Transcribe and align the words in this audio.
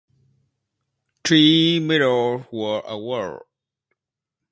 Three 1.23 1.79
medals 1.79 2.47
were 2.51 2.81
awarded. 2.87 3.43